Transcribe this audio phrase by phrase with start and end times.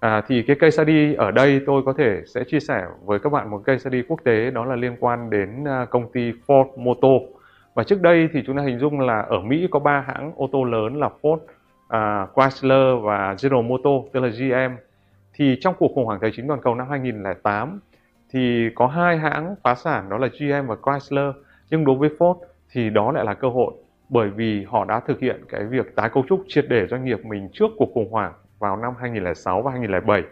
[0.00, 3.32] À, thì cái case study ở đây tôi có thể sẽ chia sẻ với các
[3.32, 6.66] bạn một case study quốc tế đó là liên quan đến à, công ty Ford
[6.76, 7.22] Motor.
[7.74, 10.48] Và trước đây thì chúng ta hình dung là ở Mỹ có ba hãng ô
[10.52, 11.38] tô lớn là Ford,
[11.88, 14.74] à, Chrysler và General Motors, tức là GM.
[15.34, 17.80] Thì trong cuộc khủng hoảng tài chính toàn cầu năm 2008
[18.32, 21.34] thì có hai hãng phá sản đó là GM và Chrysler.
[21.70, 22.38] Nhưng đối với Ford
[22.72, 23.72] thì đó lại là cơ hội
[24.08, 27.24] bởi vì họ đã thực hiện cái việc tái cấu trúc triệt để doanh nghiệp
[27.24, 30.22] mình trước cuộc khủng hoảng vào năm 2006 và 2007.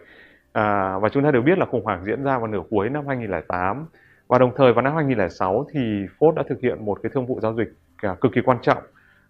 [0.53, 3.07] À, và chúng ta đều biết là khủng hoảng diễn ra vào nửa cuối năm
[3.07, 3.85] 2008
[4.27, 5.79] và đồng thời vào năm 2006 thì
[6.19, 8.83] Ford đã thực hiện một cái thương vụ giao dịch à, cực kỳ quan trọng.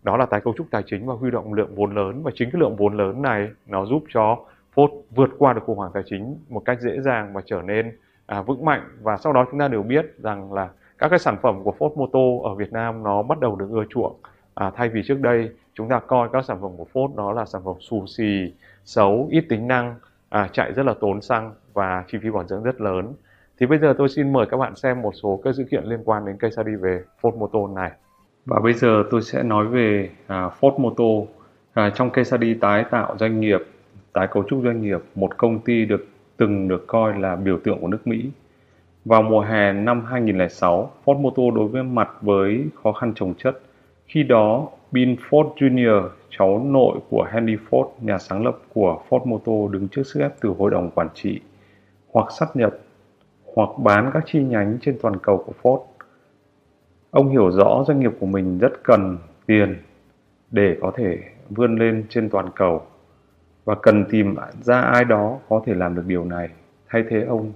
[0.04, 2.24] Đó là tái cấu trúc tài chính và huy động lượng vốn lớn.
[2.24, 4.38] Và chính cái lượng vốn lớn này nó giúp cho
[4.76, 7.98] Ford vượt qua được khủng hoảng tài chính một cách dễ dàng và trở nên
[8.26, 8.82] à, vững mạnh.
[9.02, 11.96] Và sau đó chúng ta đều biết rằng là các cái sản phẩm của Ford
[11.96, 14.16] Motor ở Việt Nam nó bắt đầu được ưa chuộng
[14.58, 17.46] à, thay vì trước đây chúng ta coi các sản phẩm của Ford đó là
[17.46, 18.54] sản phẩm xù xì
[18.86, 19.96] xấu ít tính năng
[20.30, 23.14] à, chạy rất là tốn xăng và chi phí bảo dưỡng rất lớn.
[23.60, 26.00] Thì bây giờ tôi xin mời các bạn xem một số các sự kiện liên
[26.06, 27.92] quan đến cây đi về Ford Motor này.
[28.46, 31.28] Và bây giờ tôi sẽ nói về à, Ford Motor.
[31.74, 33.60] À, trong cây đi tái tạo doanh nghiệp
[34.14, 37.82] tái cấu trúc doanh nghiệp một công ty được từng được coi là biểu tượng
[37.82, 38.30] của nước Mỹ.
[39.06, 43.62] Vào mùa hè năm 2006, Ford Motor đối với mặt với khó khăn trồng chất.
[44.08, 49.26] Khi đó, Bill Ford Jr., cháu nội của Henry Ford, nhà sáng lập của Ford
[49.26, 51.42] Motor đứng trước sức ép từ hội đồng quản trị,
[52.12, 52.78] hoặc sát nhập,
[53.46, 55.84] hoặc bán các chi nhánh trên toàn cầu của Ford.
[57.12, 59.78] Ông hiểu rõ doanh nghiệp của mình rất cần tiền
[60.52, 61.18] để có thể
[61.50, 62.82] vươn lên trên toàn cầu
[63.66, 66.50] và cần tìm ra ai đó có thể làm được điều này
[66.90, 67.52] thay thế ông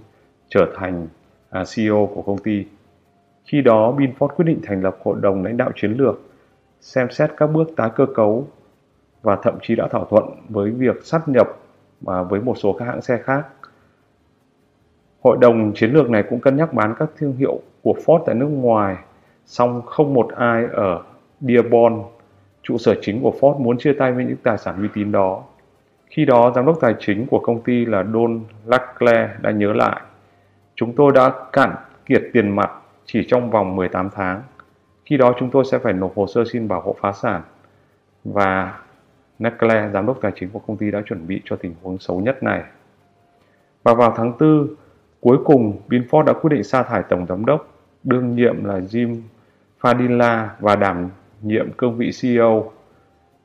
[0.48, 1.08] trở thành
[1.50, 2.64] à, CEO của công ty.
[3.44, 6.20] Khi đó, Binford quyết định thành lập hội đồng lãnh đạo chiến lược,
[6.82, 8.46] xem xét các bước tái cơ cấu
[9.22, 11.48] và thậm chí đã thỏa thuận với việc sát nhập
[12.00, 13.46] và với một số các hãng xe khác.
[15.20, 18.34] Hội đồng chiến lược này cũng cân nhắc bán các thương hiệu của Ford tại
[18.34, 18.96] nước ngoài,
[19.46, 21.02] song không một ai ở
[21.40, 22.02] Dearborn,
[22.62, 25.42] trụ sở chính của Ford muốn chia tay với những tài sản uy tín đó.
[26.06, 30.00] Khi đó, giám đốc tài chính của công ty là Don Laclaire đã nhớ lại
[30.74, 31.74] Chúng tôi đã cạn
[32.06, 32.70] kiệt tiền mặt
[33.04, 34.42] chỉ trong vòng 18 tháng.
[35.12, 37.42] Khi đó chúng tôi sẽ phải nộp hồ sơ xin bảo hộ phá sản.
[38.24, 38.78] Và
[39.38, 42.20] Nestle, giám đốc tài chính của công ty đã chuẩn bị cho tình huống xấu
[42.20, 42.62] nhất này.
[43.82, 44.68] Và vào tháng 4,
[45.20, 47.68] cuối cùng Binford đã quyết định sa thải tổng giám đốc,
[48.04, 49.20] đương nhiệm là Jim
[49.80, 51.10] Fadila và đảm
[51.42, 52.72] nhiệm cương vị CEO.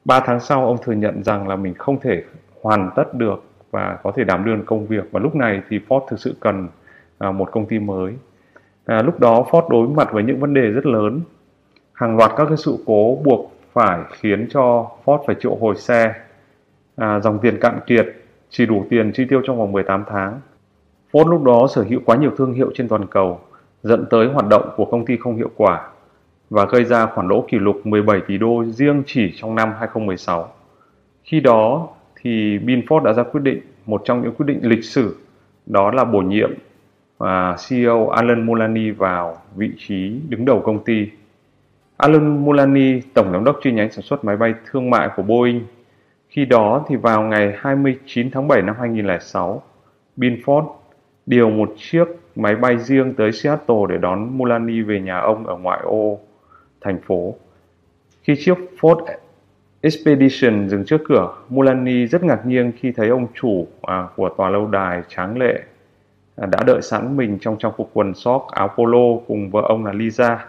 [0.05, 2.23] Ba tháng sau, ông thừa nhận rằng là mình không thể
[2.61, 6.07] hoàn tất được và có thể đảm đương công việc và lúc này thì Ford
[6.09, 6.67] thực sự cần
[7.17, 8.13] à, một công ty mới.
[8.85, 11.21] À, lúc đó Ford đối mặt với những vấn đề rất lớn.
[11.97, 16.13] Hàng loạt các cái sự cố buộc phải khiến cho Ford phải triệu hồi xe.
[16.95, 18.07] À, dòng tiền cạn kiệt,
[18.49, 20.39] chỉ đủ tiền chi tiêu trong vòng 18 tháng.
[21.11, 23.39] Ford lúc đó sở hữu quá nhiều thương hiệu trên toàn cầu,
[23.83, 25.89] dẫn tới hoạt động của công ty không hiệu quả
[26.49, 30.49] và gây ra khoản lỗ kỷ lục 17 tỷ đô riêng chỉ trong năm 2016.
[31.23, 31.87] Khi đó
[32.21, 35.15] thì Binford đã ra quyết định, một trong những quyết định lịch sử,
[35.65, 36.51] đó là bổ nhiệm
[37.17, 41.07] và CEO Alan Mulany vào vị trí đứng đầu công ty.
[41.97, 45.61] Alan Mulani, tổng giám đốc chi nhánh sản xuất máy bay thương mại của Boeing.
[46.29, 49.63] Khi đó thì vào ngày 29 tháng 7 năm 2006,
[50.17, 50.65] Binford
[51.25, 55.57] điều một chiếc máy bay riêng tới Seattle để đón Mulani về nhà ông ở
[55.57, 56.19] ngoại ô
[56.81, 57.35] thành phố.
[58.23, 59.05] Khi chiếc Ford
[59.81, 64.49] Expedition dừng trước cửa, Mulani rất ngạc nhiên khi thấy ông chủ à, của tòa
[64.49, 65.63] lâu đài tráng lệ
[66.37, 69.85] À, đã đợi sẵn mình trong trang phục quần sóc áo polo cùng vợ ông
[69.85, 70.45] là Lisa.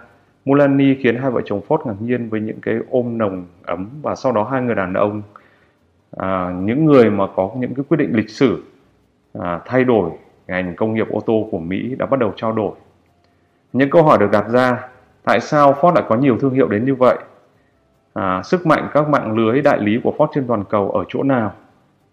[0.48, 4.14] Mulani khiến hai vợ chồng Ford ngạc nhiên với những cái ôm nồng ấm và
[4.14, 5.22] sau đó hai người đàn ông
[6.16, 8.62] à, những người mà có những cái quyết định lịch sử
[9.40, 10.10] à, thay đổi
[10.46, 12.72] ngành công nghiệp ô tô của Mỹ đã bắt đầu trao đổi.
[13.72, 14.88] Những câu hỏi được đặt ra,
[15.24, 17.18] tại sao Ford lại có nhiều thương hiệu đến như vậy?
[18.14, 21.22] À, sức mạnh các mạng lưới đại lý của Ford trên toàn cầu ở chỗ
[21.22, 21.52] nào?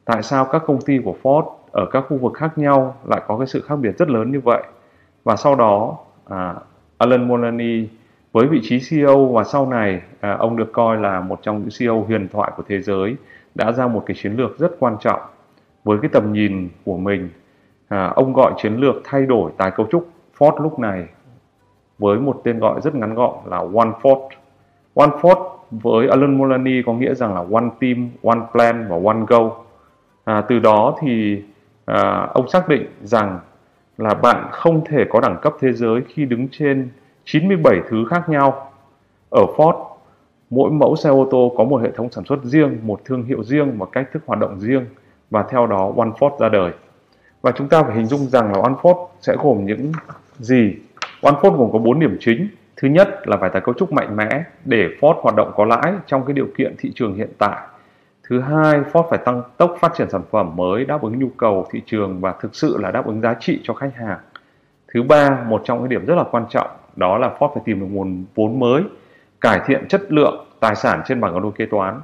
[0.06, 3.38] Tại sao các công ty của Ford ở các khu vực khác nhau lại có
[3.38, 4.64] cái sự khác biệt rất lớn như vậy
[5.24, 5.98] và sau đó
[6.30, 6.56] à,
[6.98, 7.88] Alan Mulaney
[8.36, 11.70] với vị trí CEO và sau này à, ông được coi là một trong những
[11.80, 13.16] CEO huyền thoại của thế giới
[13.56, 15.20] đã ra một cái chiến lược rất quan trọng.
[15.84, 17.30] Với cái tầm nhìn của mình
[17.88, 21.06] à, ông gọi chiến lược thay đổi tái cấu trúc Ford lúc này
[21.98, 24.30] với một tên gọi rất ngắn gọn là One Ford.
[24.96, 29.26] One Ford với Alan Mulally có nghĩa rằng là One Team, One Plan và One
[29.28, 29.50] Goal
[30.24, 31.44] à, từ đó thì
[31.86, 33.40] à, ông xác định rằng
[33.98, 36.90] là bạn không thể có đẳng cấp thế giới khi đứng trên
[37.26, 38.72] 97 thứ khác nhau.
[39.30, 39.86] Ở Ford,
[40.50, 43.44] mỗi mẫu xe ô tô có một hệ thống sản xuất riêng, một thương hiệu
[43.44, 44.86] riêng và cách thức hoạt động riêng
[45.30, 46.72] và theo đó One Ford ra đời.
[47.42, 49.92] Và chúng ta phải hình dung rằng là One Ford sẽ gồm những
[50.40, 50.76] gì?
[51.22, 52.48] One Ford gồm có 4 điểm chính.
[52.78, 55.94] Thứ nhất là phải tái cấu trúc mạnh mẽ để Ford hoạt động có lãi
[56.06, 57.58] trong cái điều kiện thị trường hiện tại.
[58.30, 61.68] Thứ hai, Ford phải tăng tốc phát triển sản phẩm mới đáp ứng nhu cầu
[61.72, 64.20] thị trường và thực sự là đáp ứng giá trị cho khách hàng.
[64.96, 67.80] Thứ ba, một trong những điểm rất là quan trọng đó là Ford phải tìm
[67.80, 68.84] được nguồn vốn mới,
[69.42, 72.02] cải thiện chất lượng tài sản trên bảng cân đồ kế toán.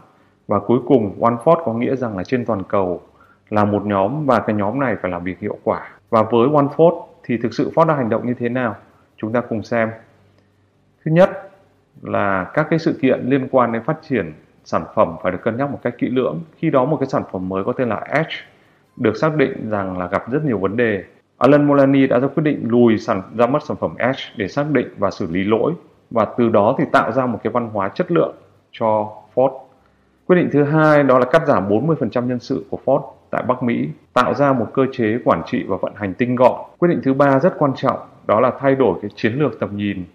[0.47, 3.01] Và cuối cùng, One Ford có nghĩa rằng là trên toàn cầu
[3.49, 5.89] là một nhóm và cái nhóm này phải làm việc hiệu quả.
[6.09, 8.75] Và với One Ford thì thực sự Ford đã hành động như thế nào?
[9.17, 9.91] Chúng ta cùng xem.
[11.05, 11.51] Thứ nhất
[12.01, 14.33] là các cái sự kiện liên quan đến phát triển
[14.63, 16.39] sản phẩm phải được cân nhắc một cách kỹ lưỡng.
[16.57, 18.35] Khi đó một cái sản phẩm mới có tên là Edge
[18.97, 21.03] được xác định rằng là gặp rất nhiều vấn đề.
[21.41, 24.71] Alan Mulally đã ra quyết định lùi sản, ra mắt sản phẩm Edge để xác
[24.71, 25.73] định và xử lý lỗi
[26.11, 28.35] và từ đó thì tạo ra một cái văn hóa chất lượng
[28.71, 29.59] cho Ford.
[30.25, 33.63] Quyết định thứ hai đó là cắt giảm 40% nhân sự của Ford tại Bắc
[33.63, 36.61] Mỹ, tạo ra một cơ chế quản trị và vận hành tinh gọn.
[36.77, 39.77] Quyết định thứ ba rất quan trọng đó là thay đổi cái chiến lược tầm
[39.77, 40.05] nhìn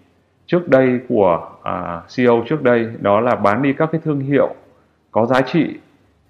[0.45, 4.55] trước đây của à, CEO trước đây đó là bán đi các cái thương hiệu
[5.11, 5.79] có giá trị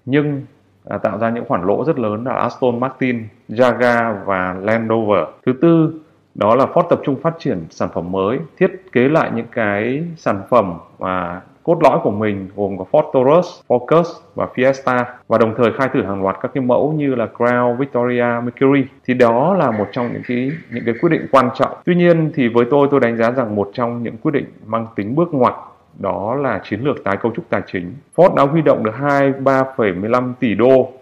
[0.04, 0.42] nhưng
[0.88, 5.24] à, tạo ra những khoản lỗ rất lớn là Aston Martin, Jaguar và Land Rover.
[5.46, 6.00] Thứ tư
[6.34, 10.04] đó là Ford tập trung phát triển sản phẩm mới, thiết kế lại những cái
[10.16, 14.04] sản phẩm mà cốt lõi của mình gồm có Ford Taurus, Focus
[14.34, 17.76] và Fiesta và đồng thời khai thử hàng loạt các cái mẫu như là Crown,
[17.76, 21.70] Victoria, Mercury thì đó là một trong những cái những cái quyết định quan trọng.
[21.84, 24.86] Tuy nhiên thì với tôi tôi đánh giá rằng một trong những quyết định mang
[24.96, 25.54] tính bước ngoặt
[25.98, 27.94] đó là chiến lược tái cấu trúc tài chính.
[28.16, 30.92] Ford đã huy động được 23,15 tỷ đô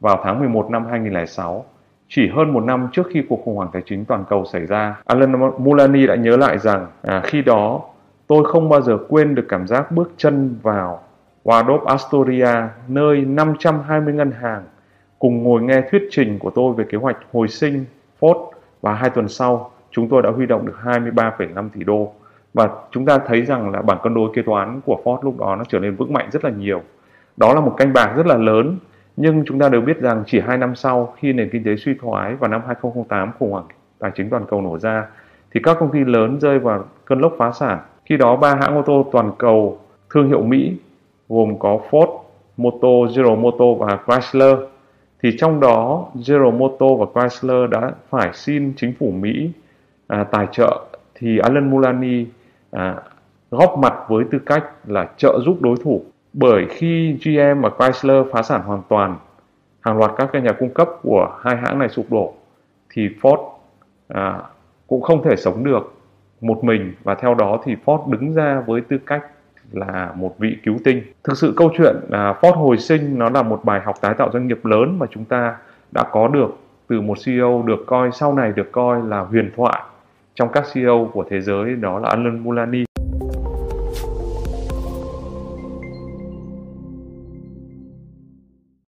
[0.00, 1.64] vào tháng 11 năm 2006
[2.08, 5.02] chỉ hơn một năm trước khi cuộc khủng hoảng tài chính toàn cầu xảy ra.
[5.04, 7.80] Alan Mulany đã nhớ lại rằng à, khi đó
[8.26, 11.02] tôi không bao giờ quên được cảm giác bước chân vào
[11.44, 12.54] Waldorf Astoria,
[12.88, 14.62] nơi 520 ngân hàng
[15.18, 17.84] cùng ngồi nghe thuyết trình của tôi về kế hoạch hồi sinh
[18.20, 18.50] Ford
[18.80, 22.12] và hai tuần sau chúng tôi đã huy động được 23,5 tỷ đô
[22.54, 25.56] và chúng ta thấy rằng là bảng cân đối kế toán của Ford lúc đó
[25.56, 26.82] nó trở nên vững mạnh rất là nhiều.
[27.36, 28.76] Đó là một canh bạc rất là lớn
[29.16, 31.94] nhưng chúng ta đều biết rằng chỉ 2 năm sau khi nền kinh tế suy
[32.00, 33.66] thoái vào năm 2008 khủng hoảng
[33.98, 35.06] tài chính toàn cầu nổ ra
[35.54, 37.78] thì các công ty lớn rơi vào cơn lốc phá sản.
[38.04, 39.78] Khi đó ba hãng ô tô toàn cầu
[40.10, 40.76] thương hiệu Mỹ
[41.28, 42.18] gồm có Ford,
[42.56, 44.56] Moto, General Moto và Chrysler
[45.22, 49.50] thì trong đó General Moto và Chrysler đã phải xin chính phủ Mỹ
[50.06, 52.26] à, tài trợ thì Alan Mulany
[52.70, 52.96] à,
[53.50, 56.02] góp mặt với tư cách là trợ giúp đối thủ.
[56.32, 59.16] Bởi khi GM và Chrysler phá sản hoàn toàn,
[59.80, 62.34] hàng loạt các cái nhà cung cấp của hai hãng này sụp đổ,
[62.90, 63.50] thì Ford
[64.08, 64.38] à,
[64.86, 65.94] cũng không thể sống được
[66.40, 66.94] một mình.
[67.02, 69.22] Và theo đó thì Ford đứng ra với tư cách
[69.72, 71.02] là một vị cứu tinh.
[71.24, 74.30] Thực sự câu chuyện à, Ford hồi sinh nó là một bài học tái tạo
[74.32, 75.56] doanh nghiệp lớn mà chúng ta
[75.92, 76.58] đã có được
[76.88, 79.82] từ một CEO được coi sau này được coi là huyền thoại
[80.34, 82.84] trong các CEO của thế giới đó là Alan Mulally